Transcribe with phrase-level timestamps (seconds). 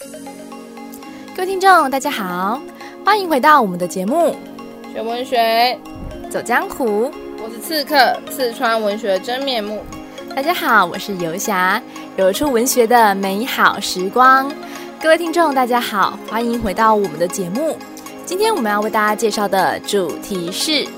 [0.00, 2.58] 各位听众，大家好，
[3.04, 4.34] 欢迎回到我们的节目
[4.94, 5.78] 《学文学
[6.30, 7.04] 走江湖》。
[7.42, 9.82] 我是刺客，刺穿文学真面目。
[10.34, 11.82] 大家好，我是游侠，
[12.16, 14.50] 游出文学的美好时光。
[15.02, 17.76] 各位听众，大家好，欢迎回到我们的节目。
[18.24, 20.88] 今天我们要为大家介绍的主题是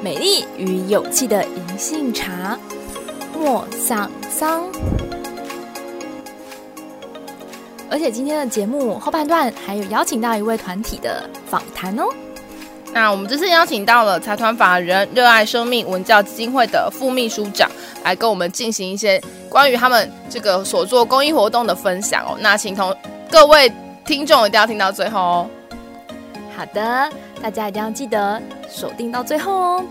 [0.00, 2.56] 美丽与勇气的银杏茶——
[3.36, 4.64] 莫桑桑。
[7.94, 12.08] 而且今天的节目后半段还有邀请到一位团体的访谈哦。
[12.92, 17.70] 那我们这次邀请到了财团法人热爱生命文教基金会的副秘书长
[18.02, 22.36] 来跟我们进行一些关于他们这个所做公益活动的分享哦。
[22.40, 22.92] 那请同
[23.30, 23.72] 各位
[24.04, 25.50] 听众一定要听到最后哦。
[26.56, 27.08] 好的，
[27.40, 29.84] 大家一定要记得锁定到最后哦。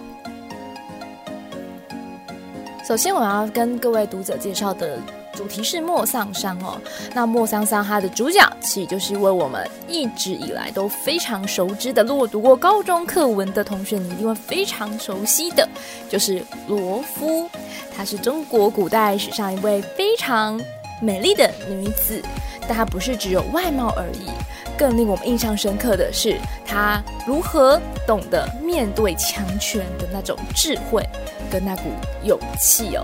[2.86, 5.00] 首先，我要跟各位读者介绍的。
[5.36, 6.80] 主题是莫桑桑哦，
[7.14, 15.68] 那莫桑桑它的主角其实就是为我们一直以来都非常熟知的，如果读过高中课文的同学，你一定会非常熟悉的，
[16.10, 17.50] 就是罗敷。
[17.96, 20.60] 她是中国古代史上一位非常
[21.02, 22.22] 美丽的女子，
[22.68, 24.30] 但她不是只有外貌而已，
[24.78, 31.04] 更令我们印象深刻的是她如何懂得面对强权的那种智慧
[31.52, 31.90] 跟那股
[32.24, 33.04] 勇气哦。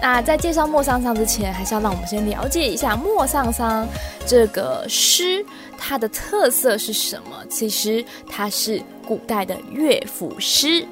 [0.00, 3.86] 那在介绍莫桑桑之前，还是要让我们先了解一下莫桑桑
[4.26, 5.44] 这个诗，
[5.76, 7.44] 它的特色是什么？
[7.48, 10.86] 其实它是古代的乐府诗。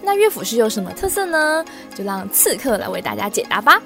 [0.00, 1.62] 那乐府诗有什么特色呢？
[1.94, 3.82] 就让刺客来为大家解答吧。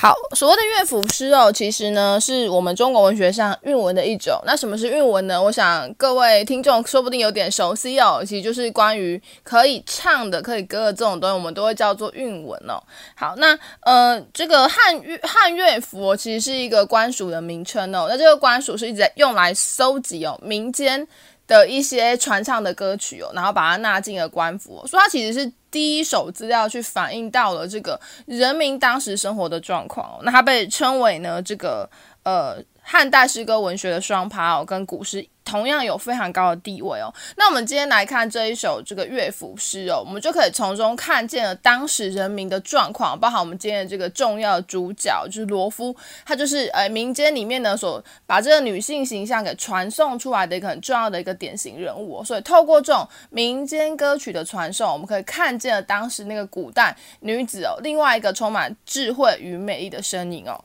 [0.00, 4.40] 好，所谓的乐府诗哦，其实呢是我们中国文学上韵文的一种。
[4.46, 5.42] 那什么是韵文呢？
[5.42, 12.80] 我想各位听众说不定有点熟悉哦，其实就是关于可以唱的、可以歌的这种东西，我们都会叫做韵文哦。
[13.16, 18.06] 好，那呃，这个汉乐汉乐府，其实是一个官署的名称哦。
[18.08, 21.04] 那这个官署是一直在用来搜集哦民间
[21.48, 30.20] 的一些传唱的歌曲哦，然后把它纳进了官府，所以它其实是第一手资料去反映到了这个人民当时生活的状况。
[30.22, 31.90] 那它被称为呢这个
[32.22, 35.26] 呃汉代诗歌文学的双趴哦，跟古诗。
[35.48, 37.12] 同样有非常高的地位哦。
[37.38, 52.24] 那我们今天来看这一首这个乐府诗哦，我们就可以从中看见了当时人民的状况，包含我们今天的这个重要主角就是罗敷，他就是呃民间里面呢所把这个女性形象给传送出来的一个很重要的一个典型人物哦。
[52.24, 60.62] 所以透过这种民间歌曲的传送，我们可以看见了当时那个古代女子哦，另外一个充满智慧与美丽的身影哦。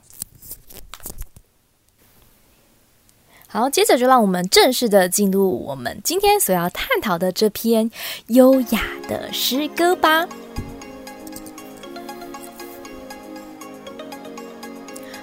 [3.53, 7.87] 好，接着就让我们正式的进入我们今天所要探讨的这篇
[8.29, 10.27] 优雅的诗歌吧。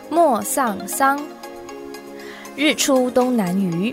[0.08, 1.20] 莫桑桑，
[2.54, 3.92] 日出东南隅，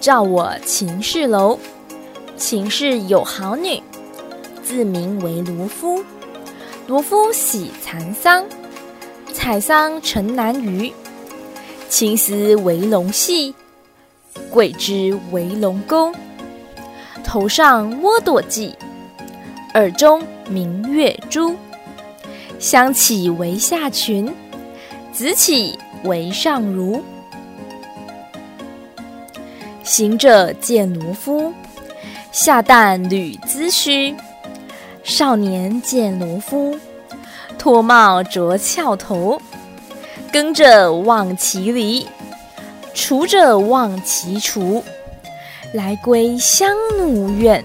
[0.00, 1.58] 照我秦氏楼。
[2.38, 3.82] 秦氏有好女，
[4.62, 6.02] 自名为罗敷。
[6.86, 8.46] 罗敷喜蚕桑，
[9.34, 10.90] 采桑城南隅。
[11.88, 13.54] 青丝为龙系，
[14.50, 16.12] 桂枝为龙钩。
[17.24, 18.74] 头上窝朵髻，
[19.74, 21.56] 耳中明月珠。
[22.58, 24.32] 香起为下裙，
[25.12, 27.00] 紫起为上襦。
[29.82, 31.52] 行者见罗敷，
[32.30, 34.14] 下旦履髭须。
[35.02, 36.78] 少年见罗敷，
[37.58, 39.40] 脱帽着翘头。
[40.32, 42.06] 耕者忘其犁，
[42.94, 44.82] 锄者忘其锄。
[45.74, 47.62] 来归乡奴怨，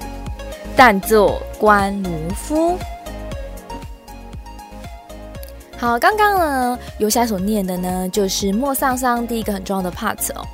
[0.75, 2.77] 但作关罗敷。
[5.77, 10.45] 好，刚刚呢，游侠所念的呢，就是莫桑桑第一个很重要的 part 哦。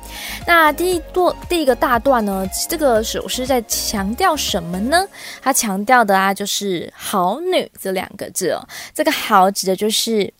[0.46, 5.06] 那第一段第一个大段呢，这个首诗在强调什么呢？
[5.42, 8.66] 它强调的啊，就是“好女”这两个字哦。
[8.94, 10.32] 这个“好”指的就是。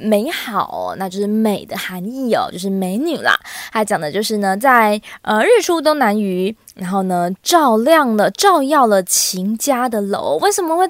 [0.00, 3.38] 美好，那就是美的含义哦，就是美女啦。
[3.72, 10.38] 还讲的就是呢，在呃日出东南隅，然后呢照亮了、照耀了秦家的楼。
[10.40, 10.88] 为什么会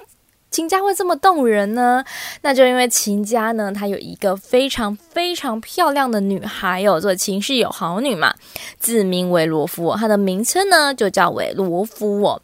[0.50, 2.04] 秦家会这么动人呢？
[2.42, 8.34] 那就因为秦家呢，她有一个非常非常漂亮的女孩哦，做秦氏有好女嘛，
[8.78, 12.40] 自名为罗敷，她的名称呢就叫为罗敷哦。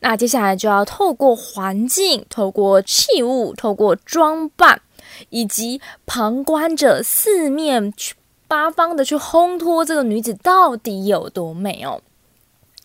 [0.00, 4.80] 那接下来就要透过环境、透过器物、透过装扮。
[5.30, 7.92] 以及旁观者四面
[8.46, 12.00] 八方的去烘托这个女子到底有多美哦。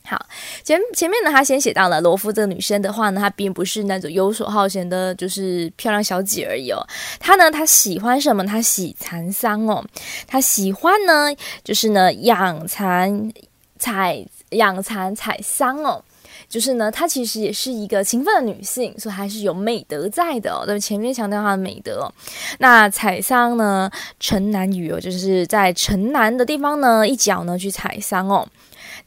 [0.06, 0.26] 好，
[0.64, 6.81] 前前面呢，他先写到了罗夫这个女生的话呢，她并不是那种游手好闲的，就是漂亮小姐而已哦。
[7.20, 8.44] 她呢，她喜欢什么？
[8.44, 9.86] 她喜蚕桑哦。
[10.26, 11.31] 她喜欢呢，
[11.64, 13.31] 就是呢养蚕
[13.78, 16.04] 采养蚕采桑哦。
[16.48, 20.66] 就是呢，她其实也是一个勤奋的女性，所以还是有美德在的哦。
[20.66, 22.12] 对，前面强调她的美德。
[22.60, 23.90] 那采桑呢，
[24.20, 28.48] 城南雨哦，就是在城南的地方呢，一角呢去采桑哦。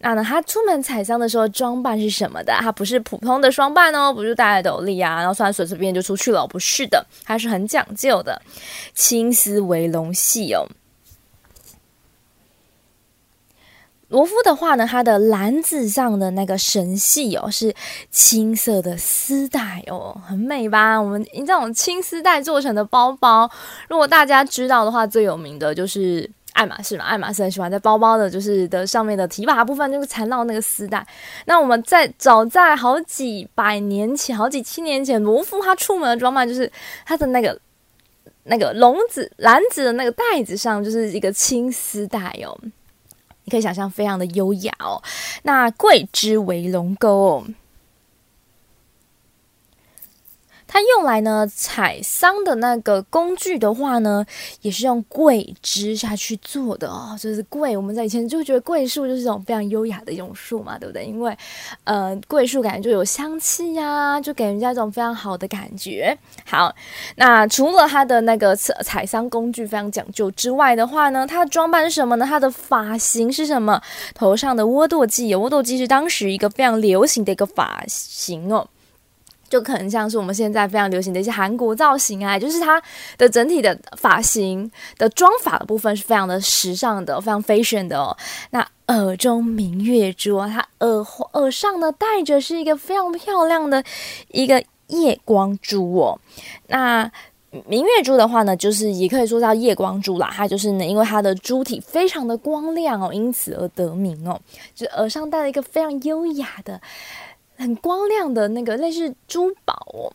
[0.05, 2.53] 那呢，他出门采桑的时候装扮是什么的？
[2.61, 8.41] 他不是普通的装扮哦，不是戴斗笠啊，然后穿随随便便就出去了，不是的，他是很讲究的，
[8.95, 10.67] 青丝为龙系哦。
[14.13, 17.75] 罗夫的话呢，他的篮子上的那个绳系哦，是
[18.11, 21.01] 青色的丝带哦，很美吧？
[21.01, 23.51] 我们以这种青丝带做成的包包，
[23.89, 26.31] 如果大家知道的话，最有名的就是。
[26.55, 31.05] 爱马仕嘛，爱马仕很喜欢在包包的，就是的上面的提把部分，就是缠绕那个丝带。
[31.47, 36.71] 那我们在早在好几百年前，好几千年前，罗夫他出门的装扮就是
[37.07, 37.59] 他的那个
[38.45, 42.55] 那个笼子篮子的那个袋子上就是一个青丝带哦，
[43.53, 45.03] 可以想象非常的优雅哦。
[45.43, 47.45] 那桂枝为龙钩。
[50.73, 54.25] 它用来呢采桑的那个工具的话呢，
[54.63, 57.15] 也是用桂枝下去做的哦。
[57.21, 61.05] 就是桂，我们在以前就觉得桂树就是一种非常优雅的一种树嘛，对不对？
[61.05, 61.37] 因为
[61.85, 66.17] 呃，桂树感觉就有香气呀、就给人家一种非常好的感觉。
[66.47, 66.75] 好，
[67.17, 72.25] 那除了它的那个采桑工具非常讲究之外的话呢，它的装扮是什么呢？
[72.27, 73.79] 它的发型是什么？
[74.15, 78.67] 头上的窝舵髻，窝舵髻是当时一个非常流行的一个发型哦。
[79.53, 82.83] 就可能像是我们现在非常流行的一些韩国造型啊，就是它
[83.19, 88.17] 的整体的发型的妆发的部分是非常的时尚的，非常 fashion 的哦。
[88.49, 93.85] 那耳中明月珠啊，它耳耳上呢戴着是一个非常漂亮的
[94.29, 96.19] 一个夜光珠哦。
[96.69, 97.13] 那
[97.67, 104.41] 明月珠的话呢，就是也可以说叫夜光珠啦，它就是呢，因为它的珠体非常的光亮哦，因此而得名哦。
[104.75, 106.81] 就是耳上戴了一个非常优雅的。
[107.63, 110.13] 很光亮的那个类似珠宝哦。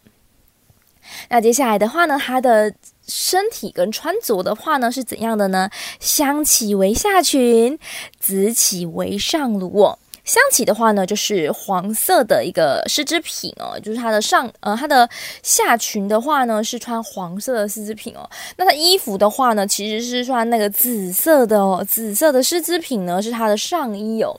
[1.29, 2.73] 那接下来的话呢，它的
[3.07, 5.69] 身体跟穿着的话呢是怎样的呢？
[6.01, 7.79] 香起为下裙，
[8.19, 9.97] 紫起为上襦哦。
[10.25, 15.09] 香起的话呢，就是黄色的一个丝织品哦，就是它的上呃，它的
[15.41, 18.29] 下裙的话呢是穿黄色的丝织品哦。
[18.57, 24.37] 那它衣服的话呢，其实是穿那个紫色的哦，紫色的丝织品呢是它的上衣哦。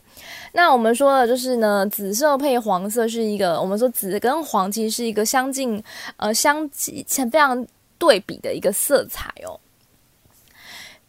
[0.58, 5.80] 那我们说的就是呢，紫色配黄色是一个，我们说紫跟黄其实是一个相近
[6.16, 7.64] 呃相近非常
[7.96, 9.54] 对比的一个色彩哦。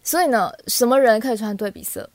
[0.03, 2.07] 所以呢，什么人可以穿对比色？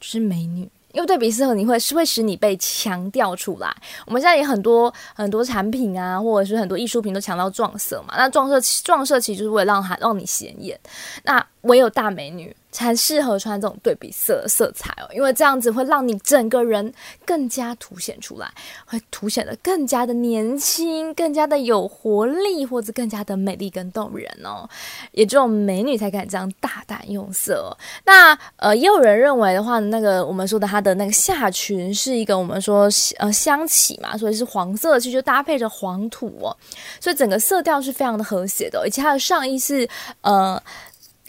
[0.00, 0.66] 就是美女。
[0.92, 3.70] 因为对比色，你会是会使你被强调出来。
[4.06, 8.14] 我们现在也很多很多产品啊，或者是很多艺术品都强调撞色嘛。
[8.16, 10.80] 那撞色撞色其实就是为了让它让你显眼。
[11.22, 16.92] 那唯有大美女才适合穿这种对比色色彩哦，因为这样子会让你整个人
[17.24, 18.52] 更加凸显出来，
[18.84, 24.68] 会凸显得更加的年轻，更加的有活力，或者更加的美丽跟动人哦。
[25.12, 27.74] 也只有美女才敢这样大胆用色。
[28.04, 36.54] 那呃，也有人认为的话，那个我们说的它的那个下裙是一个我们说呃香旗嘛，所以是黄色，其实就搭配着黄土哦，
[37.00, 39.88] 所以整个色调是非常的和谐的哦，而且它的上衣是
[40.20, 40.62] 呃。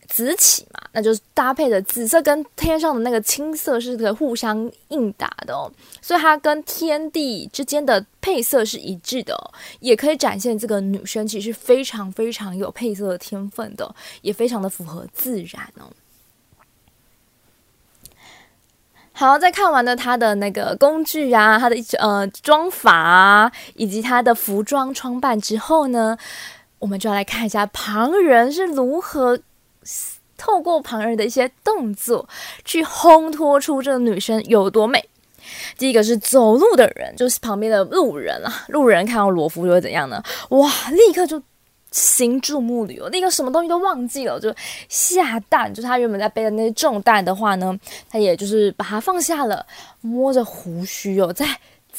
[0.07, 5.69] 紫起嘛，那就是搭配的紫色跟天上的那个青色是可以互相应答的哦，
[6.01, 9.51] 所以它跟天地之间的配色是一致的哦，
[9.81, 15.91] 也可以展现这个女生其实非常非常有配色的天分的，也非常的符合自然哦。
[19.11, 26.17] 好，在看完了她的那个工具啊，她的呃妆法，以及她的服装装扮之后呢，
[26.79, 29.39] 我们就要来看一下旁人是如何。
[30.37, 32.27] 透过旁人的一些动作，
[32.63, 35.03] 去烘托出这个女生有多美。
[35.77, 40.21] 第一个是走路的人，就是旁边的路人啊，路人看到罗夫就会怎样呢？
[40.49, 41.41] 哇，立刻就
[41.91, 44.53] 行注目礼哦，那个什么东西都忘记了，就
[44.89, 47.77] 下蛋，就是他原本在背的那些重担的话呢，
[48.09, 49.65] 他也就是把它放下了，
[50.01, 51.45] 摸着胡须哦，在。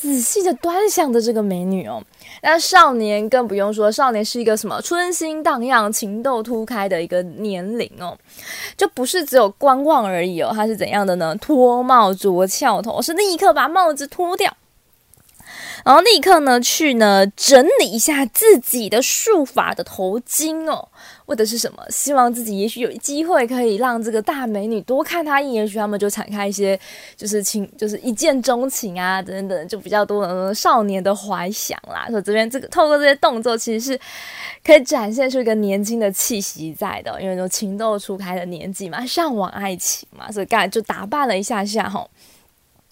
[0.00, 2.00] 仔细的端详着这个美女哦，
[2.42, 8.16] 那少年更不用说，少年是一个什么春心荡漾、情窦初开的一个年龄哦，
[8.76, 11.34] 就不是只有观望而已哦，他是怎样的呢？
[11.40, 14.56] 脱帽着翘头，是立刻把帽子脱掉，
[15.84, 20.88] 然后立刻呢去呢整理一下自己的束发的头巾哦。
[21.28, 21.82] 为的是什么？
[21.90, 26.78] 希望自己也许有机会可以让这个大美女多看他一眼，也许他们就展开一些
[27.16, 32.06] 就是情，就是一见钟情啊等等，就比较多的少年的怀想啦。
[32.08, 34.00] 所以这边这个透过这些动作，其实是
[34.64, 42.10] 可以展现出一个年轻的气息在的，因为就情窦初开的年纪嘛，向往爱情嘛，所以刚才就打扮了一下下吼。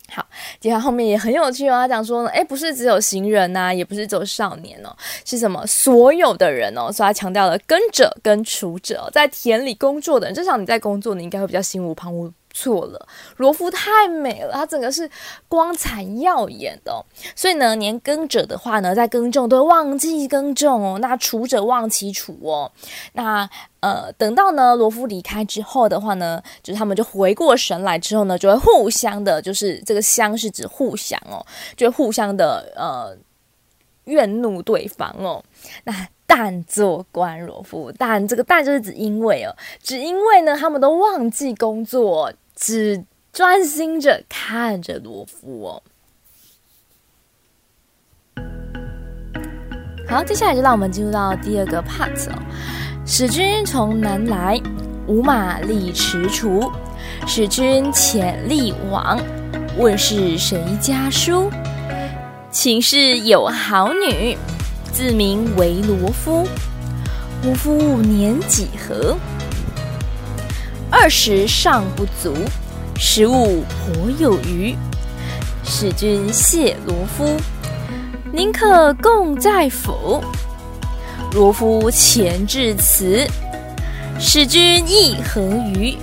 [0.09, 0.25] 好，
[0.61, 1.73] 接下来后面也很有趣哦。
[1.73, 5.67] 他讲说呢，诶，不是只有行人呐、也不是只有少年哦，是什么？
[5.67, 6.93] 所有的人哦。
[6.93, 12.31] 所以他强调了耕者跟锄者，在田里工作的人，至少你在工作，你应该会比较心无旁骛。
[12.59, 15.09] 错了，罗敷太美了，它整个是
[15.47, 17.05] 光彩耀眼的哦。
[17.35, 22.73] 所以呢，连耕者的话呢，在耕种都会忘记耕种哦，那锄者忘其锄哦。
[23.13, 23.47] 那
[23.81, 31.45] 呃，等到呢罗敷离开之后的话呢，就是他们就回过神来之后呢，就会互相的，就是这个相是指互相哦，
[31.77, 33.15] 就互相的呃
[34.05, 35.45] 怨怒对方哦。
[35.85, 42.33] 那但作观罗敷，但这个但就是指因为哦，只因为呢他们都忘记工作。
[42.57, 45.83] 只专心着看着罗敷哦。
[50.09, 52.43] 好，接下来就让我们进入到第二个 part 哦。
[53.05, 54.61] 使君从南来，
[55.07, 56.73] 吾马力驰除。
[57.27, 59.19] 使君遣吏往，
[59.77, 61.51] 问是谁家书？
[62.51, 64.37] 秦氏有好女，
[64.93, 66.47] 自名为罗敷。
[67.43, 69.17] 罗敷年几何？
[70.99, 72.35] 二十尚不足，
[72.99, 74.75] 十五颇有余。
[75.62, 77.37] 使君谢罗敷，
[78.33, 80.25] 宁可共在否？
[81.33, 83.26] 罗敷前致辞，
[84.19, 85.43] 使君亦何
[85.76, 85.99] 余？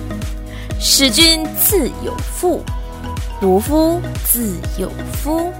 [0.78, 2.62] 使君自有妇，
[3.40, 5.52] 罗敷自有夫。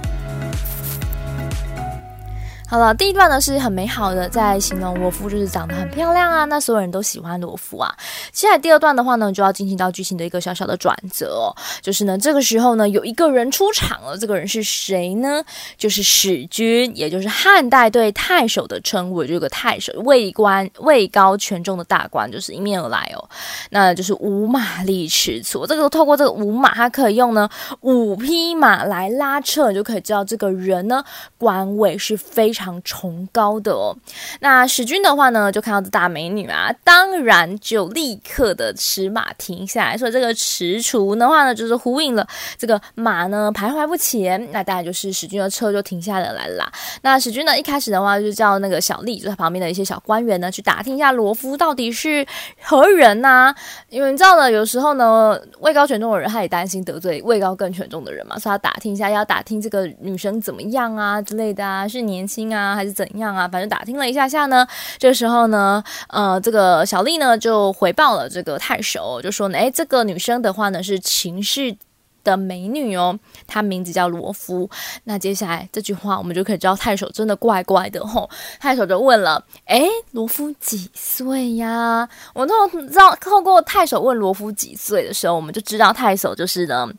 [2.75, 7.89] 好了，第一段呢是很美好的，在形容罗敷就是长得很漂亮啊，那所有人都喜欢罗敷啊。
[8.33, 15.41] 接下来第二段的话呢，就要进行到剧情的一个小小的转折哦，就是呢这个时候呢有一个人出场了，这个人是谁呢？
[15.77, 23.29] 就是使君，也就是汉代对太守的称谓，这个太守位官位高权重的大官，就是迎面而来哦。
[23.69, 31.01] 那就是五马力驰驸，这个透过这个五马，它可以用呢五匹马来拉车，你就可以知道这个人呢
[31.37, 32.51] 官位是非。
[32.55, 33.95] 常常崇高的哦，
[34.39, 46.71] 那史君的话呢，就看到这大美女啊，当然就立刻的使马停下来，所以这个驰驸的话呢，就是呼应了这个马呢徘徊不前，那当然就是史君的车就停下了来啦。
[47.03, 52.25] 那史君呢，一开始的话就叫那个小吏，就在旁边的一些小官员呢，去打听一下罗敷到底是
[52.61, 53.53] 何人呐、
[53.89, 62.44] 因为你知道呢，有时候呢，位高权重的人他也担心得罪位高更权重的人嘛，所以他打听一下，要打听这个女生怎么样啊之类的啊，是年轻。
[62.53, 63.47] 啊，还是怎样啊？
[63.47, 71.75] 反正打听了一下下呢，这时候呢，呃，这个小丽呢就回报了这个太守，就说呢，哎，这个女生的话呢是秦氏
[72.23, 74.69] 的美女哦，她名字叫罗敷。
[75.03, 78.29] 那接下来这句话，我们就可以知道太守真的怪怪的吼。
[78.59, 82.09] 太守就问了，哎，罗敷几岁呀？
[82.33, 86.89] 我们透知道透过太守问罗敷几岁的时候，我们就知道太守就是呢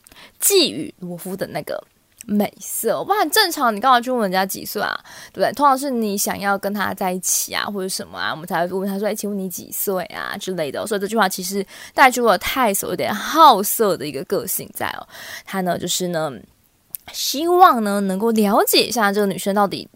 [0.40, 1.82] 觊觎罗敷的那个。
[2.26, 3.74] 美色，不很正常。
[3.74, 4.98] 你干嘛去问人家几岁啊？
[5.32, 5.52] 对不对？
[5.52, 10.84] 通常是你想要跟他在一起啊，或者什么啊，我们才会问他说：“哎，请问你几岁啊？”之类的。
[10.86, 11.64] 所以这句话其实
[11.94, 15.06] 带出了太所有点好色的一个个性在哦。
[15.44, 16.32] 他呢，就是呢，
[17.12, 19.88] 希望呢能够了解一下这个女生到底。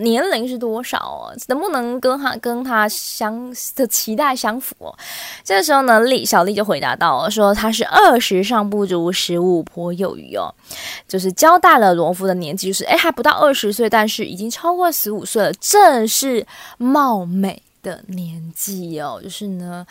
[0.00, 1.34] 年龄是多少哦？
[1.48, 4.96] 能不能跟他跟他相的期待相符哦？
[5.44, 10.52] 这个时候呢，吏小丽就回答道说他是二十尚不足，十五颇有余哦，
[11.06, 16.46] 就是交代了罗夫的年纪，就是哎还不到二十岁，但是已经超过十五岁了，正是
[16.78, 19.86] 貌美的年纪哦，就是呢，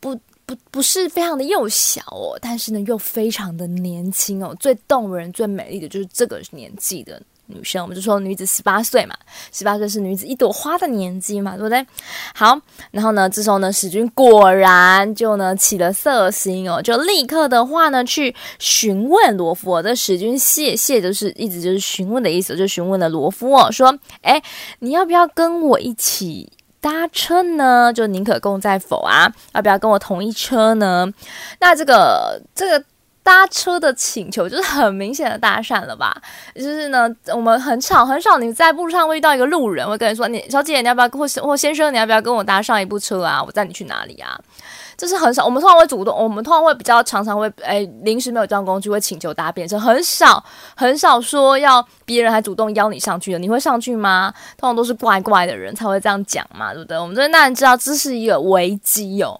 [0.00, 7.20] 不不不是非常的幼小哦，但是呢又非常的年轻哦，最动人、最美丽的就是这个年纪的。
[7.46, 9.14] 女生，我们就说女子十八岁嘛，
[9.52, 11.86] 十八岁是女子一朵花的年纪嘛，对不对？
[12.34, 12.58] 好，
[12.90, 19.80] 然后呢，这时候呢，使君果然就呢起了色心哦，就立刻的话呢去询问罗敷。
[19.82, 24.42] 这使君谢谢就是一直就是询问的意思，就询问了罗敷哦，说，哎，
[24.80, 26.50] 你要不要跟我一起
[26.80, 27.92] 搭车呢？
[27.92, 29.32] 就宁可共在否啊？
[29.54, 31.12] 要不要跟我同一车呢？
[31.60, 32.84] 那这个这个。
[33.26, 36.16] 搭车的请求，就是很明显的搭讪了吧？
[36.54, 43.42] 就是呢，我们很少很少，你在路上会遇到一个路人会跟你说：“你小姐，你要不要或或先生，你要不要跟我搭上一部车啊？
[43.42, 44.38] 我载你去哪里啊？”
[44.96, 50.42] 就是很少，我们通常会主动，我们通常会比较常常会，哎，临时没有交通工具会请求搭便车，很少
[50.74, 54.32] 很少说要别人还主动邀你上去的，你会上去吗？
[54.56, 56.96] 通常都是怪怪的人才会这样讲嘛，对不对？
[56.98, 59.38] 我们这边当然知道这是一个危机哦，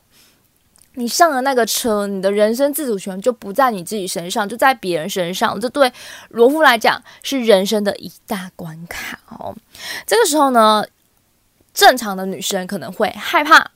[0.97, 5.91] 你上了那个车，你的人身自主权就不在你自己身上，就在别人身上，这对
[6.29, 9.55] 罗夫来讲是人生的一大关卡哦。
[10.05, 10.85] 这个时候呢，
[11.73, 13.71] 正常的女生可能会害怕。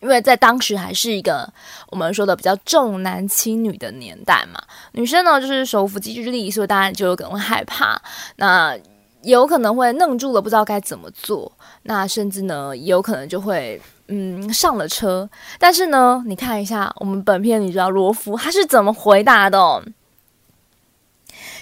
[0.00, 1.46] 因为在当时还是一个
[1.90, 4.58] 我们说的比较重男轻女的年代嘛，
[4.92, 8.00] 女生呢就是手无缚鸡之力，所以当然就有可能会害怕，
[8.36, 8.74] 那
[9.22, 11.50] 有可能会愣住了，不知道该怎么做，
[11.82, 19.82] 那甚至呢有可能就会嗯上了车，但是呢你看一下我们本片你知道罗夫他是怎么回答的？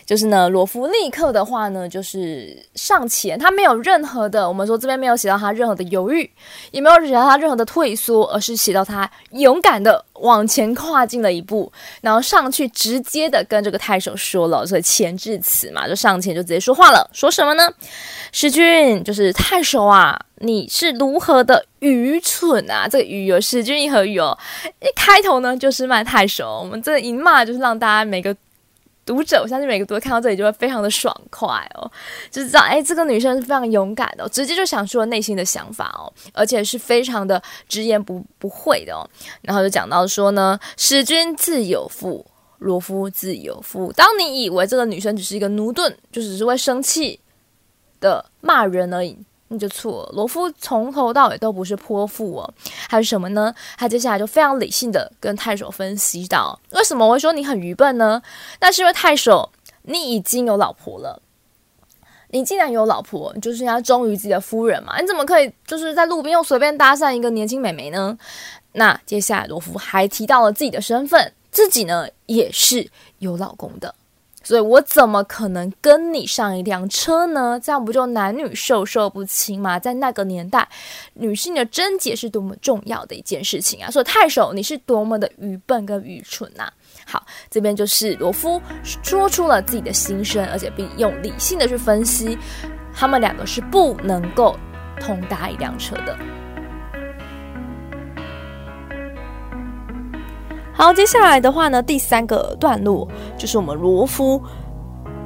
[0.09, 6.29] 就是呢，罗夫立刻的话呢，就是上前，他没有任何的，我们说这边没有写到他任何的犹豫，
[6.71, 17.71] 也没有写到他任何的退缩，而是写到他勇敢的往前跨进了一步，然后上去直接的跟这个太守说了，所以前置词嘛，就上前就直接说话了，说什么呢？
[18.33, 22.89] 时君，就是太守啊，你是如何的愚蠢啊？
[22.89, 24.35] 这个愚有时君一和语哦，
[24.81, 28.35] 一开头呢就是骂太守，我们这一骂就是让大家每个。
[29.09, 31.47] 读者，我相信每个读者看到这里就会非常的爽快
[31.77, 31.91] 哦，
[32.31, 39.09] 就知道哎，这个女生是非常勇敢的，直接就想出了内心的想法哦，而且是非常的直言不不讳的哦。
[39.41, 42.27] 然后就讲到说呢，使君自有妇，
[42.59, 43.91] 罗夫自有妇。
[43.95, 47.19] 当你以为这个女生只是一个奴钝，就只是会生气
[48.01, 49.17] 的骂人而已。
[49.49, 52.55] 你就错了，罗夫从头到尾都不是泼妇哦，
[52.89, 53.55] 还是什么呢？
[53.77, 58.21] 他接下来就非常理性的跟太守分析到，为什么我会说你很愚笨呢？
[58.61, 59.51] 那是因为太守，
[59.83, 61.23] 你已经有老婆了，
[62.31, 68.19] 你既然有老婆，你就是要忠于自己的夫人嘛，你怎么可以就是在路边又随便搭讪一个年轻美眉呢？
[68.73, 73.95] 那接下来罗夫还提到了自己的身份，自己呢也是有老公的。
[74.49, 77.61] 所以我怎么可能跟你上一辆车呢？
[77.63, 79.79] 这样不就男女授受不亲吗？
[79.79, 80.67] 在那个年代，
[81.13, 83.91] 女性的贞洁是多么重要的一件事情啊！
[83.91, 86.67] 所以太守，你是多么的愚笨跟愚蠢呐！
[87.05, 88.59] 好，这边就是罗夫
[89.03, 92.39] 说出了自己的心声，而且并用理性的去分析，
[92.95, 94.57] 他们两个是不能够
[94.99, 96.17] 同搭一辆车的。
[100.79, 104.41] 好，接下来的话呢，第三个段落就是我们罗夫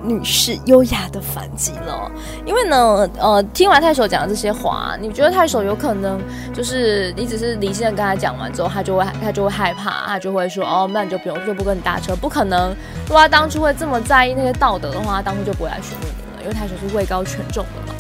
[0.03, 2.11] 女士优雅的反击了。
[2.47, 6.19] 因为呢，呃，听完太守讲的这些话，你觉得太守有可能
[6.55, 12.71] 就是你只是理性的跟他讲完之后，他就会他就会害怕，他就会说哦，那你就不用就不跟你搭车，不可能。
[13.07, 17.99] 如果他当初会这么在意那些道德的话，他当初就不会来询问你了，因为太守是位高权重的嘛。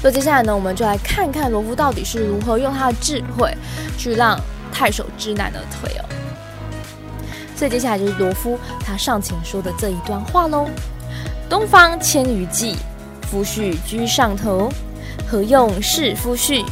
[0.00, 3.56] 所以接下来呢，我们就来看看罗夫到底是如何用他的智慧
[3.96, 4.36] 去让
[4.72, 6.04] 太守知难而退哦。
[7.60, 10.66] 所以接下来就是罗夫他上前说的这一段话喽：
[11.46, 12.74] 东方千余骑，
[13.24, 14.72] 夫婿居上头，
[15.28, 16.64] 何用饰夫婿？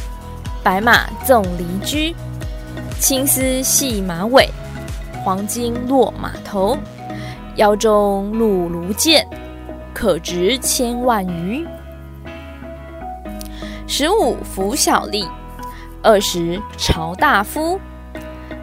[0.63, 2.15] 白马纵离駒，
[2.99, 4.49] 青丝系马尾，
[5.23, 6.75] 黄金落马头，
[7.57, 9.27] 腰中辘芦剑，
[9.93, 11.67] 可值千万余。
[13.85, 15.27] 十五拂小吏，
[16.01, 17.79] 二十朝大夫，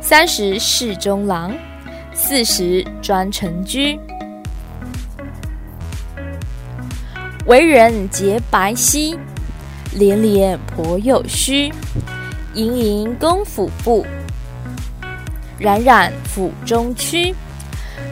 [0.01, 1.55] 三十侍中郎。
[2.19, 3.79] 四十专乘车，
[7.45, 9.19] 为人洁白皙，
[9.93, 11.71] 连连颇有须，
[12.55, 14.05] 盈盈弓府步，
[15.59, 17.35] 冉冉府中区，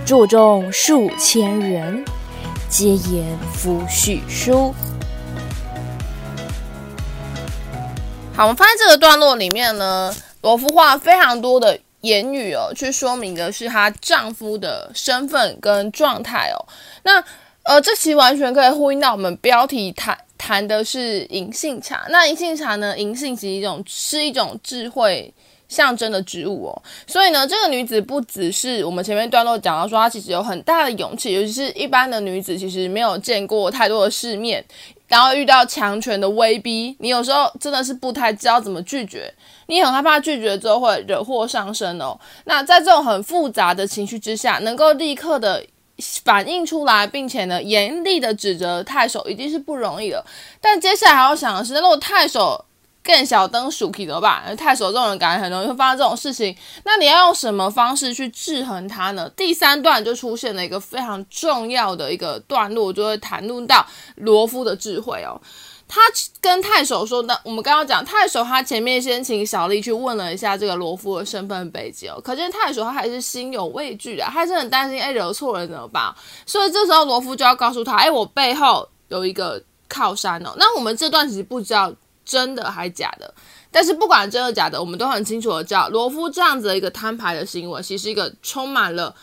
[0.04, 2.04] 座中数千人，
[2.68, 4.74] 皆言夫婿书。
[8.36, 11.80] 好，我们发现这个段落里面呢，罗夫话非常多的。
[12.04, 16.60] 言语哦，去说明的是她丈夫的身份跟状态哦。
[17.02, 17.22] 那
[17.62, 22.04] 呃，这期完全可以呼应到我们标题谈谈的是银杏茶。
[22.10, 25.32] 那银杏茶呢，银杏是一种是一种智慧
[25.66, 26.82] 象征的植物哦。
[27.06, 34.62] 所以呢，这个女子不只是我们前面段落讲到说，她其实有很大的勇气，尤其是一般的女子其实没有见过太多的世面。
[35.06, 39.32] 然后遇到强权的威逼，你有时候真的是不太知道怎么拒绝，
[39.66, 42.18] 你很害怕拒绝之后会惹祸上身哦。
[42.44, 45.64] 那在这种很复杂的情绪之下，能够立刻的
[46.24, 50.24] 反映出来，并且呢严厉的指责太守，一定是不容易了。
[50.61, 52.64] 但接下来还要想的是，如果太守
[53.03, 54.57] 更小灯鼠皮怎么办？
[54.57, 56.57] 太守这种人感觉很容易会发生这种事情。
[56.85, 59.31] 那你要用什么方式去制衡他呢？
[59.37, 65.38] 第三段就出现了一个非常重要的一个段落，就会谈论到罗夫的智慧哦。
[65.86, 66.00] 他
[66.40, 76.14] 跟太守说那，我们刚刚讲太守，他前面先请小丽去问了一下这个罗夫的身份背景哦，可见太守他还是心有畏惧的，他是很担心，哎，惹错人怎么办？
[76.46, 80.54] 所以这时候罗夫就要告诉他，哎，我背后有一个靠山哦。
[80.56, 81.92] 那我们这段其实不知道。
[82.26, 83.34] 真的还假的？
[83.70, 89.14] 但是不管真的假的，我们都很清楚的知道，罗夫这样子的一个摊牌的行为，其实一个充满了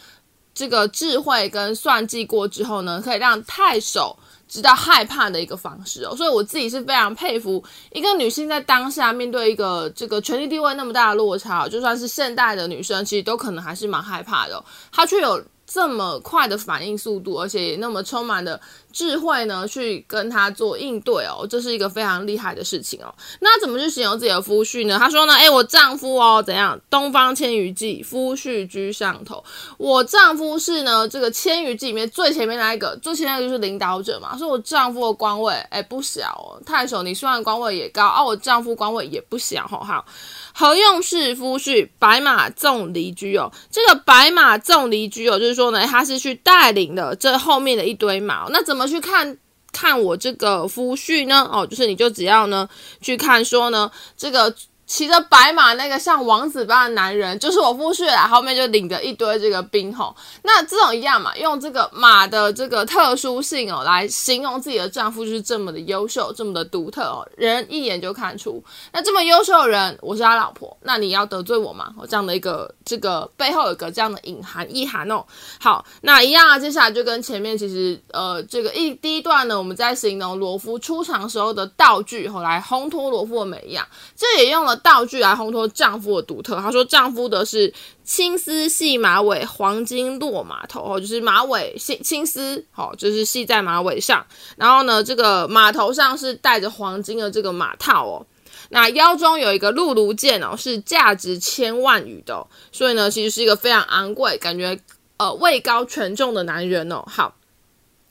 [0.53, 4.15] 这个智慧跟算计过之后呢，可以让太守
[4.51, 6.13] 知道害怕的一个方式哦。
[6.15, 14.61] 所以我自己是非常佩服一个女性在当下面对一个这个权力地位那么大的落差，就算是现代的女生，其实都可能还是蛮害怕的。
[14.91, 18.59] 她却有这么快的反应速度，而且也那么充满的。
[18.91, 23.13] 智慧呢，去跟他做应对哦，这是一个非常厉害的事情哦。
[23.39, 24.97] 那怎么去形容自己的夫婿呢？
[24.99, 26.79] 他说呢，诶，我丈夫哦，怎样？
[26.89, 29.43] 东方千余骑，夫婿居上头。
[29.77, 34.37] 我丈夫是呢，这个千余骑里面最前面那一个，最前面那个就是领导者嘛。
[34.37, 36.61] 说我丈夫的官位，诶，不小哦。
[36.65, 40.05] 太守，你虽然官位也高，啊，我丈夫官位也不小，好好。
[40.53, 41.87] 何用是夫婿？
[41.97, 43.49] 白马纵离居哦。
[43.71, 48.47] 这个白马纵离居哦，就是说呢，他是去带领的这后面的一堆马。
[48.49, 48.80] 那怎么？
[48.87, 49.37] 去看
[49.71, 51.47] 看我这个夫婿呢？
[51.51, 52.69] 哦，就是你就只要呢
[53.01, 54.55] 去看说呢这个。
[54.91, 58.27] 骑着白马那个像王子般的男人，就是我夫婿啦。
[58.27, 68.61] 后面就领着一堆这个兵吼，那这种一样嘛，用这个马的这个特殊性哦，来形容自己的丈夫就是这么的优秀，这么的独特哦，人一眼就看出。
[68.91, 71.93] 那这么优秀的人，我是他老婆，那你要得罪我吗？
[72.09, 75.23] 这样的一个这个背后有个这样的隐含意涵哦。
[75.61, 84.80] 好，那一样啊，接下来就跟前面其实呃这个一第一段呢，我们在形容罗夫出场时候的道具，后来烘托罗夫的美一样，这也用了。
[84.83, 86.55] 道具来烘托丈夫的独特。
[86.57, 94.25] 他说，丈夫的是青丝细马尾，黄金络马头，哦，就是马尾系青丝，好，就是系在马尾上。
[94.57, 98.25] 然后呢，这个马头上是戴着黄金的这个马套哦。
[98.69, 102.45] 那腰中有一个辘轤剑哦，是价值千万余的。
[102.71, 104.79] 所以呢，其实是一个非常昂贵，感觉
[105.17, 107.03] 呃位高权重的男人哦。
[107.07, 107.35] 好，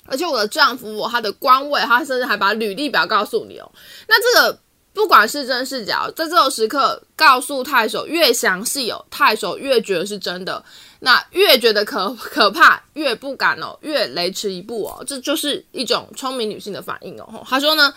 [0.06, 3.70] 而且我的丈夫哦，他的官位，他甚至还把履历表告诉你哦。
[4.08, 4.58] 那这个。
[4.92, 10.62] 不管是真是假，在这种时刻告诉太守越详细哦，太守越觉得是真的，
[11.00, 17.46] 那越觉得可可怕，越不敢哦，越雷池一步哦，这就是一种聪明女性的反应哦。
[17.48, 17.94] 他说呢，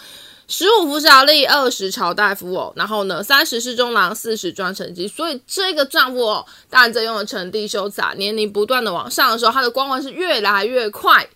[0.48, 11.28] 十五服小吏，二十朝大夫哦，然后呢，三十侍中郎，四十专承机，所以这个丈夫哦，当然在用了承帝修辞啊，年龄不断的往上的时候，他的光环是越来越快。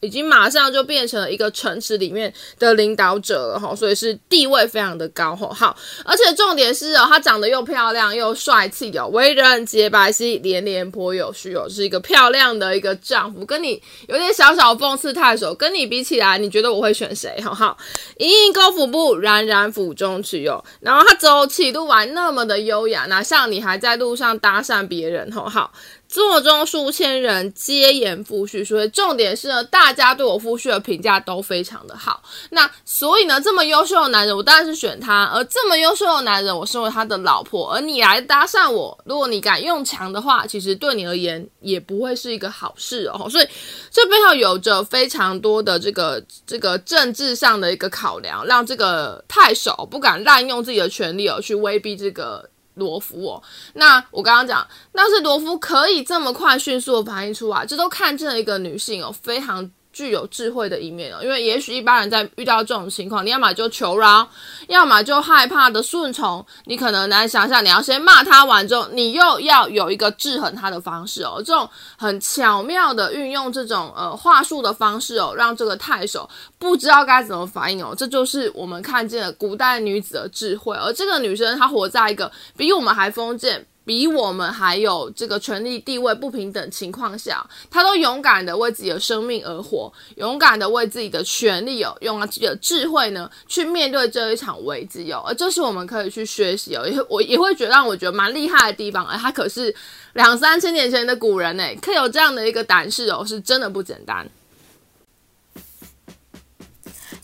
[0.00, 5.52] 已经马上就变成了一个城池里面的领导者了哈，所以是地位非常的高哈。
[5.52, 13.44] 好，而且重点是哦，她长得又漂亮又帅气哦，为人洁白皙，连连颇有序哦，是一个漂亮的一个丈夫。
[13.44, 17.40] 跟你有点小小讽刺太守，跟你比起来，你觉得我会选谁？
[17.42, 17.76] 好好，
[18.18, 20.64] 盈盈勾府步，冉冉府中去哦。
[20.80, 25.32] 然后他走起路来那么的优雅，哪像你还在路上搭讪别人？
[25.32, 25.72] 好好。
[26.08, 32.22] 座中数千人皆言夫婿，所以重点是呢，大家对我夫婿的评价都非常的好。
[32.50, 35.24] 那所以呢，这么优秀的男人，我当然是选他。
[35.26, 43.28] 而这么优秀的男人，我身为他的老婆，而你来搭讪我，如果你敢用强的话，其实对你而言也不会是一个好事哦。
[43.28, 43.46] 所以
[43.90, 52.48] 这背后有着非常多的这个这个政治上的一个考量，让这个太守不敢滥用自己的权力而，去威逼这个。
[52.78, 53.42] 罗夫哦，
[53.74, 59.70] 那我刚刚讲，那是罗夫可以这么快迅速的反应出来，这都看见了一个女性哦，非常。
[59.98, 64.24] 具有智慧的一面哦，因为也许一般人在遇到这种情况，你要么就求饶，
[64.68, 66.46] 要么就害怕的顺从。
[66.66, 71.42] 你可能来想想，你要先骂他完之后，你又要有一个制衡他的方式哦。
[71.44, 76.30] 这种很巧妙的运用这种呃话术的方式哦，让这个太守
[76.60, 77.92] 不知道该怎么反应哦。
[77.98, 83.66] 这就是我们看见了古代女子的智慧，而这个女生她活在一个比我们还封建。
[83.88, 99.74] 比我们还有这个权力地位不平等情况下，他都勇敢的为自己的生命而活，勇敢的为自己的权利哦，用他自己的智慧呢去面对这一场危机哦，而这是我们可以去学习哦，也我也会觉得让我觉得蛮厉害的地方，而他可是
[100.12, 104.28] 两三千年前的古人呢，可有这样的一个胆识哦，是真的不简单。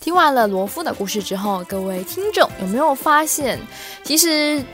[0.00, 3.61] 听完了罗夫的故事之后，各位听众有没有发现，
[4.03, 4.64] 其实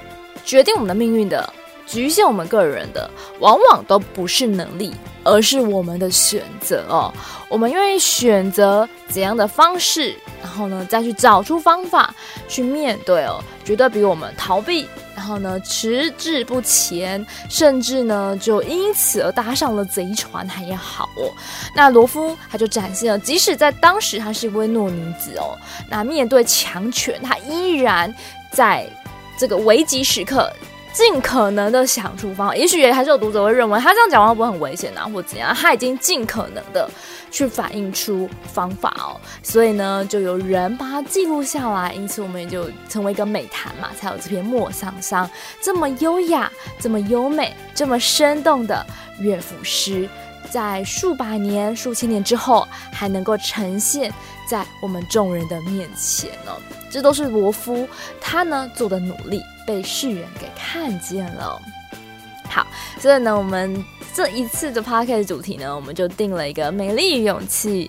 [0.45, 1.53] 决定我们的命运的。
[1.91, 7.13] 局限我们个人的，往往都不是能力，而是我们的选择哦。
[7.49, 12.15] 我们愿意选择怎样的方式，然后呢，再去找出方法
[12.47, 21.27] 去面对哦，绝对比我们逃避，然后呢，迟滞不前，甚至呢，就因此而搭上了贼船还要好哦。
[21.75, 25.59] 那罗夫他就展现了，即使在当时他是一位弱女子哦，
[25.91, 28.15] 那面对强权，他依然
[28.53, 28.89] 在
[29.37, 30.49] 这个危急时刻。
[30.93, 35.55] 尽可能的想出方法，也许也还是有读者会认为他这样讲话不会很危险啊，或怎样？
[35.55, 36.91] 他已经尽可能的
[37.31, 45.27] 去反映出方法哦，所以呢，就有人把它记录下来，因此我们也就成为一个美谈嘛，才有这篇《莫桑桑》
[45.63, 46.51] 这么优雅、
[46.81, 48.85] 这么优美、这么生动的
[49.21, 50.09] 乐府诗，
[50.51, 54.13] 在数百年、数千年之后，还能够呈现
[54.49, 56.53] 在我们众人的面前呢。
[56.91, 57.89] 这都是罗夫
[58.21, 59.41] 他呢做的努力。
[59.71, 61.57] 被世人给看见了。
[62.49, 62.67] 好，
[62.99, 67.89] 所以呢，我们这一次的 podcast 主题呢，我们就定了一个美丽与勇气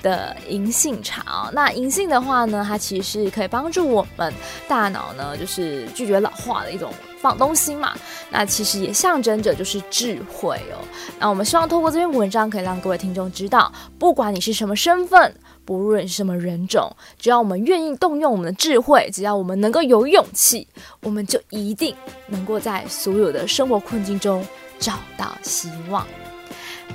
[0.00, 1.50] 的银杏茶哦。
[1.52, 4.32] 那银杏的话呢，它其实是可以帮助我们
[4.66, 7.92] 大脑呢，就是拒绝老化的一种放东西嘛。
[8.30, 10.80] 那其实也象征着就是智慧哦。
[11.18, 15.34] 那我们希望透过这篇文章，可以让各位听众知道，不管你是什么身份。
[15.64, 20.66] 不论是什么人种，只要我们愿意动用我们的智慧，只要我们能够有勇气，
[21.02, 21.94] 我们就一定
[22.26, 24.44] 能够在所有的生活困境中
[24.78, 26.06] 找到希望。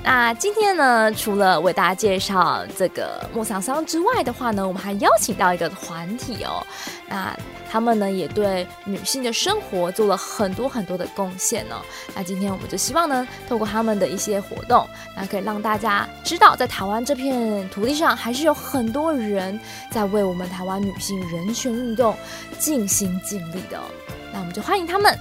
[0.04, 6.64] 那今天呢，除了为大家介绍这个莫桑桑之外的话呢，我们还邀请到一个团体哦。
[7.08, 7.36] 那
[7.70, 11.82] 他们呢，也对女性的生活做了很多很多的贡献哦。
[12.14, 19.58] 那今天我们就希望呢，透过他们的一些活动，那可以让大家知道，在台湾这片土地上，还是有很多人
[19.90, 22.16] 在为我们台湾女性人权运动
[22.58, 23.78] 尽心尽力的。
[24.32, 25.18] 那我们就欢迎他们。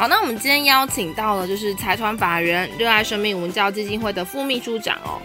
[0.00, 5.20] 好，那我们今天邀请到了就是财团法人热爱生命文教基金会的副秘书长哦，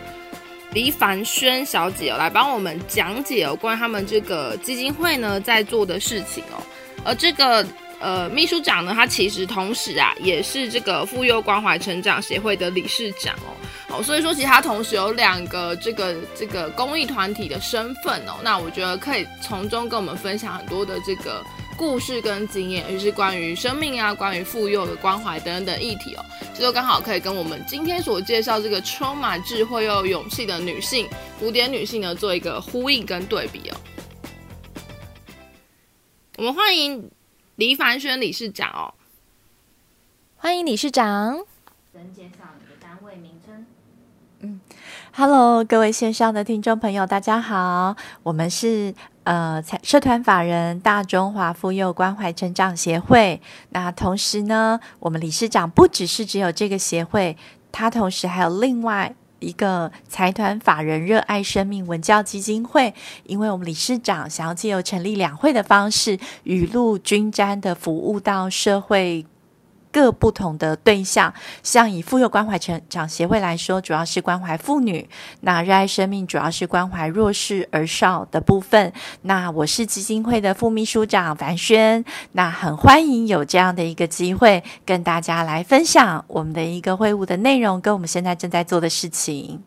[0.73, 6.59] 黎凡轩小姐哦，来帮我们讲解哦关他们这个基金会呢在做的事情哦。
[7.05, 7.65] 而这个
[8.01, 13.55] 呃秘书长呢，他其实同时啊也是这个妇幼关怀成长协会的理事长哦。
[13.95, 18.41] 哦，所以说其实他同时有两个这个这个公益团体的身份哦。
[18.43, 21.41] 那我觉得可以从中跟我们分享很多的这个。
[21.77, 31.07] 故事跟经验，也是关于生命啊，关于妇幼的关怀等等的议题哦，这都刚好可以跟我们今天所介绍这个充满智慧又有勇气的女性
[31.39, 33.77] 古典女性呢，做一个呼应跟对比哦。
[36.37, 37.09] 我们欢迎
[37.55, 38.93] 黎凡轩理事长哦，
[40.37, 41.45] 欢迎理事长。
[45.15, 48.93] ，Hello，各位线上的听众朋友，大家好，我们是。
[49.23, 53.41] 呃财，社团法人大中华妇幼关怀成长协会。
[53.69, 57.35] 那同时呢，我们理事长不只是只有这个协会，
[57.71, 62.93] 他同时还有另外一个财团法人热爱生命文教基金会。
[63.25, 69.25] 因为我们理事长想要借由成立两会的方式，雨露均沾的服务到社会。
[69.95, 75.07] 各不同的对象，像以妇幼关怀成长协会来说，主要是关怀妇女；
[75.39, 78.91] 那热爱生命主要是关怀弱势儿少的部分。
[79.21, 82.03] 那我是基金会的副秘书长樊轩，
[82.33, 89.63] 那很欢迎有这样的一个机会，跟大家来分享我们的一个会务的内容，跟我们现在正在做的事情。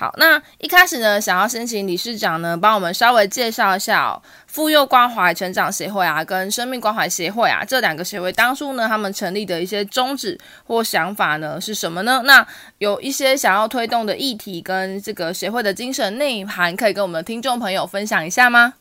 [0.00, 12.22] 好，那一开始呢，想要先请理事长呢，帮我们稍微介绍一下，妇幼关怀成长协会啊，跟生命关怀协会啊，这两个协会当初呢，他们成立的一些宗旨或想法呢，是什么呢？
[12.24, 12.46] 那
[12.78, 18.72] 有一些想要推动的议题跟这个协会的精神内涵，可以跟我们的听众朋友分享一下吗？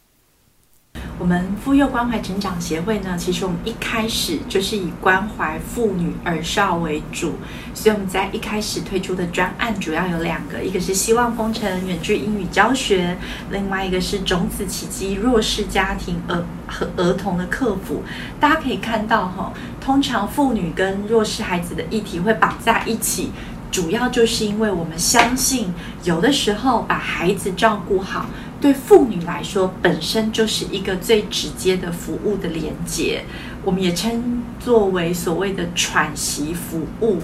[1.19, 7.33] 我们妇幼关怀成长协会呢，其实我们一开始就是以关怀妇女儿少为主，
[7.73, 13.17] 所以我们在一开始推出的专案主要有两个，一个是希望风城远距英语教学，
[13.51, 18.01] 另外一个是种子奇迹弱势家庭儿和儿童的克服。
[18.39, 23.31] 大家可以看到哈，通常妇女跟弱势孩子的议题会绑在一起，
[23.79, 28.25] 主要就是因为我们相信，有的时候把孩子照顾好。
[28.59, 33.23] 对妇女来说，本身就是一个最直接的服务的连接，
[33.63, 37.19] 我们也称作为所谓的喘息服务。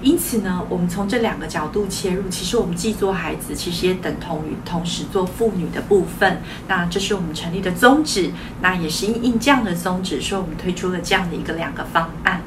[0.00, 6.40] 因此呢，我们从这两个角度切入，其实我们既做孩子，其实也等同于同时做妇女的部分。
[6.66, 8.30] 那这是我们成立的宗旨，
[8.62, 12.40] 那也是因应这样的宗旨，所以我们推出了这样的一个两个方案。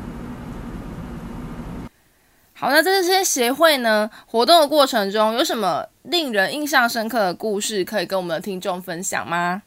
[2.63, 9.63] 好，那在这些协会呢，活动的过程中有什么令人印象深刻的故事可以跟我们的听众分享吗？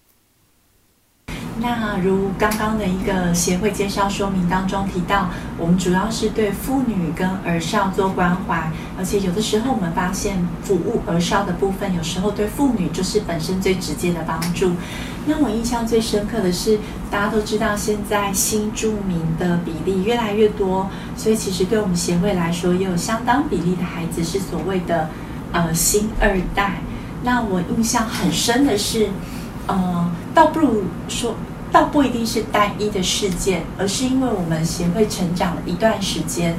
[1.59, 5.29] 那如刚刚的一个协会介绍说明当中提到，
[5.59, 14.73] 我们主要是对妇女跟儿少做关怀，而且有的时候我们发现服务儿少的部分，有时候对妇女就是本身最直接的帮助。
[15.27, 16.79] 那我印象最深刻的是，
[17.11, 25.11] 大家都知道现在新住民的比例越来越多，所以其实对我们协会来说，也有相当比例的孩子是所谓的
[25.53, 26.81] 呃新二代。
[27.23, 29.09] 那我印象很深的是。
[29.69, 31.35] 呃，倒不如说，
[31.73, 36.55] 倒不一定是单一的事件，而是因为我们协会成长了一段时间，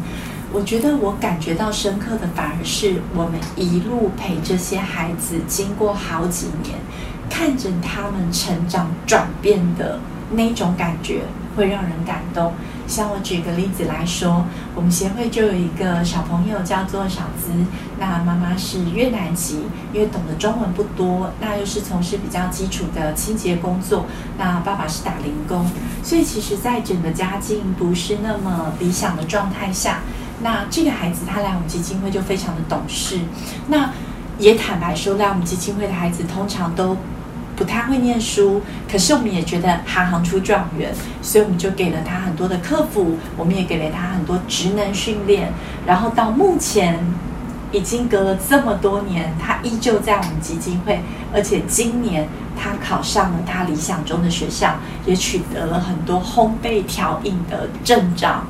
[0.52, 6.76] 我觉得我感觉到深刻的反而是我们一路陪这些孩子，经过好几年，
[7.30, 10.00] 看着他们成长转变的
[10.32, 11.22] 那种感觉。
[11.58, 12.54] 会让人感动。
[12.86, 17.50] 像我举个例子来说，我们协会就有一个小朋友叫做小资，
[18.00, 24.06] 那妈妈是越南籍，因为懂得中文不多，那又是从事比较基础的清洁工作，
[24.38, 25.66] 那爸爸是打零工，
[26.04, 30.02] 所以其实在整个家境不是那么理想的状态下，
[30.44, 33.20] 那这个孩子他来我们基金会就非常的懂事，
[33.68, 33.90] 那
[34.38, 36.96] 也坦白说，来我们基金会的孩子通常都。
[37.58, 40.94] 不太会念书，可是我们也觉得行行出状元，
[41.24, 45.52] 所以我们就给了他很多的课辅，我们也给了他很多职能训练。
[45.88, 47.00] 然后到目前，
[47.72, 51.02] 已经隔了这么多年，他依旧在我们基金会，
[51.34, 54.76] 而且今年他考上了他理想中的学校，
[55.08, 58.44] 也取得了很多烘焙调饮的证照。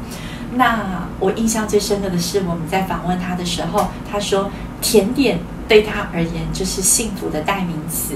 [0.55, 8.15] 那我印象最深刻的是，我们在访问他的时候，他说甜点对他而言就是幸福的代名词。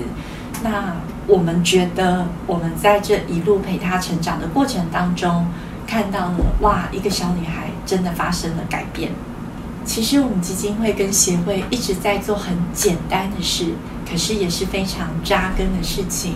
[0.63, 0.95] 那
[1.27, 5.47] 我们觉得，我们在这一路陪她成长的过程当中，
[5.87, 9.11] 看到了哇，一个小女孩真的发生了改变。
[9.83, 13.73] 其实我们基金会跟协会一直在做很简单的事，
[14.09, 16.35] 可是也是非常扎根的事情。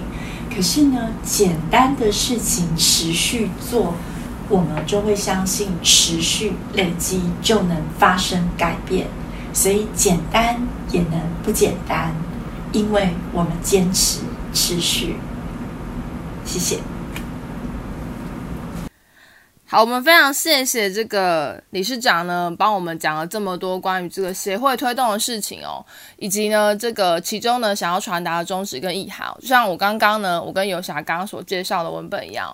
[0.54, 3.94] 可是呢，简单的事情持续做，
[4.50, 9.08] 我们就会相信持续累积就能发生改变。
[9.54, 10.60] 所以简单
[10.92, 12.12] 也能不简单。
[12.76, 14.20] 因为我们坚持
[14.54, 15.16] 持续，
[16.44, 16.78] 谢谢。
[19.66, 25.86] 好，我们非常谢谢这个理事长呢，帮我们讲了这么多关于这个协会推动的事情哦，
[26.18, 29.34] 以及呢，这个其中呢想要传达的宗旨跟意涵。
[29.40, 32.54] 就像我刚刚呢，我跟游侠刚刚所介绍的文本一样，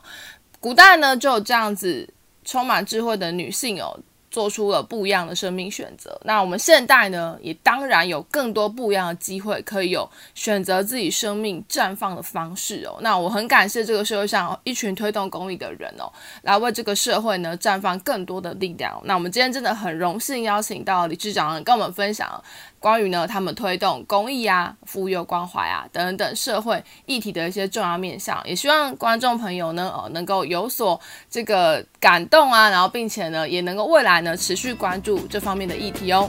[0.60, 2.08] 古代呢就有这样子
[2.46, 4.00] 充满智慧的女性哦。
[4.32, 6.20] 做出了不一样的生命选择。
[6.24, 12.98] 那我们现代呢，也当然有更多不一样的机会，可以有选择自己生命绽放的方式哦。
[13.02, 16.12] 那我很感谢这个社会上一群推动公益的人哦，
[16.44, 19.00] 来为这个社会呢绽放更多的力量。
[19.04, 22.42] 那我们今天真的很荣幸邀请到理事长跟我们分享。
[22.82, 36.28] 关于呢，他们推动公益啊、妇幼关怀啊等等等社会议题的一些重要面向，也希望观众朋友呢，呃，能够有所这个感动啊，然后并且呢，也能够未来呢持续关注这方面的议题哦。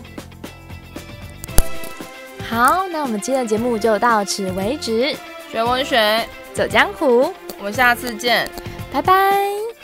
[2.50, 5.16] 好，那我们今天的节目就到此为止。
[5.50, 8.46] 学文学，走江湖，我们下次见，
[8.92, 9.81] 拜拜。